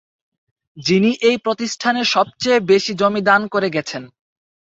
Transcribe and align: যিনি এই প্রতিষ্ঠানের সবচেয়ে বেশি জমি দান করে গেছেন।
যিনি 0.77 1.11
এই 1.21 1.37
প্রতিষ্ঠানের 1.37 2.07
সবচেয়ে 2.07 2.59
বেশি 2.71 2.91
জমি 2.93 3.21
দান 3.21 3.41
করে 3.47 3.67
গেছেন। 3.69 4.03